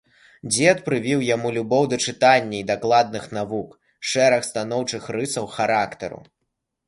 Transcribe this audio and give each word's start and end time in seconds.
Дзед 0.51 0.79
прывіў 0.85 1.19
яму 1.25 1.49
любоў 1.57 1.83
да 1.91 1.99
чытання 2.11 2.55
і 2.61 2.63
дакладных 2.71 3.23
навук, 3.37 3.69
шэраг 4.13 4.41
станоўчых 4.51 5.03
рысаў 5.19 5.45
характару. 5.57 6.19